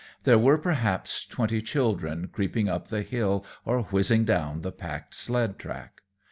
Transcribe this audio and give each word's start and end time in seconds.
There 0.23 0.39
were 0.39 0.57
perhaps 0.57 1.23
twenty 1.27 1.61
children 1.61 2.27
creeping 2.33 2.67
up 2.67 2.87
the 2.87 3.03
hill 3.03 3.45
or 3.65 3.83
whizzing 3.83 4.25
down 4.25 4.61
the 4.61 4.71
packed 4.71 5.13
sled 5.13 5.59
track. 5.59 6.01